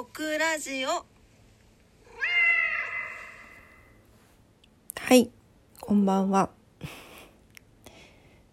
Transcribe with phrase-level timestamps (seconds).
[0.00, 0.90] オクラジオ。
[4.94, 5.28] はい
[5.80, 6.50] こんばんは。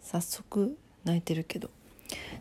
[0.00, 1.68] 早速泣いてるけど。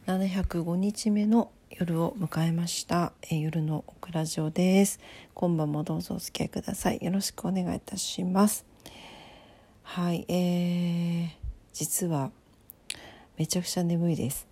[0.08, 5.02] 705日目の夜を迎えました、え夜のオクラジオです。
[5.34, 7.00] 今晩もどうぞお付き合いください。
[7.02, 8.66] よろしくお願いいたします。
[9.82, 11.30] はいえー、
[11.74, 12.32] 実は
[13.38, 14.48] めちゃくちゃ眠いです。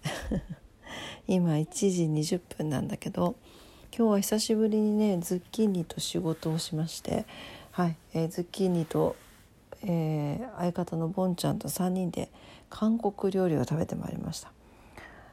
[1.25, 2.03] 今1時
[2.35, 3.37] 20分なんだけど
[3.93, 7.25] 今日は久しぶりにねズッキーニと仕事をしまして
[7.71, 9.17] はい、えーズッキーニと、
[9.83, 12.29] えー相方のボンちゃんと3人で
[12.69, 14.51] 韓国料理を食べてまいりました。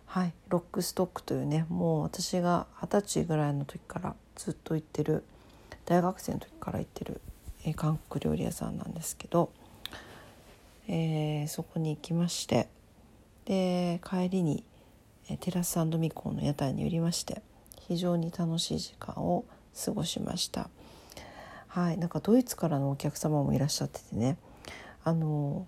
[0.06, 5.22] はいロックストックというねもう私が二十歳ぐらいの時からずっと行ってる
[5.84, 7.20] 大学生の時から行ってる、
[7.64, 9.52] えー韓国料理屋さんなんですけど、
[10.88, 12.68] えーそこに行きまして
[13.44, 14.64] で帰りに
[15.28, 17.42] えーテラスミコンの屋台に寄りまして
[17.88, 19.44] 非常に楽しい時間を
[19.84, 20.68] 過ごしました。
[21.68, 21.98] はい。
[21.98, 24.36] なんかドイツからのお客様もいらっしゃっててね。
[25.04, 25.66] あの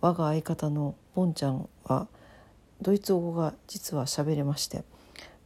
[0.00, 2.08] 我が相方のボンちゃんは
[2.80, 4.84] ドイツ語が実は喋れまして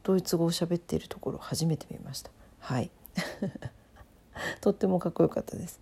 [0.04, 2.30] ドイツ語を喋っているところ初めて見ました。
[2.60, 2.90] はい。
[4.60, 5.80] とってもかっこよかったです。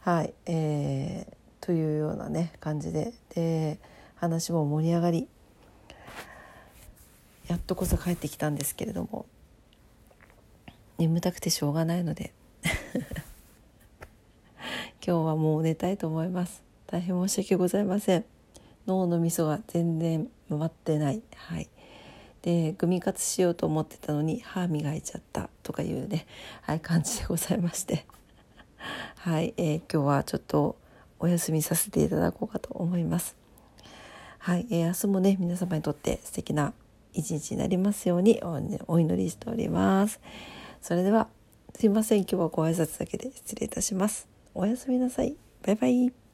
[0.00, 0.34] はい。
[0.46, 3.12] えーというようなね感じで。
[3.34, 3.78] で
[4.16, 5.28] 話も盛り上がり。
[7.46, 9.26] やっとこそ帰ってきたんですけれども。
[10.98, 12.32] 眠たくてしょうがないので。
[15.06, 16.62] 今日はもう寝たいと思います。
[16.88, 18.24] 大変申し訳ございません。
[18.86, 21.22] 脳の味噌が全然回ってない。
[21.36, 21.68] はい。
[22.42, 26.26] でグミ活しようと思ってたのに歯磨いちゃったとかいうね、
[26.62, 28.06] はい、感じでございまして。
[29.16, 30.76] はい、えー今日はちょっと
[31.20, 33.36] お休みさせていただこうかと思います。
[34.38, 36.72] はい、えー明日もね皆様にとって素敵な
[37.12, 38.60] 一日になりますようにお
[38.94, 40.20] お祈りしております。
[40.80, 41.28] それでは
[41.74, 42.20] すいません。
[42.20, 44.28] 今日はご挨拶だけで失礼いたします。
[44.54, 45.36] おやすみなさい。
[45.64, 46.27] バイバイ。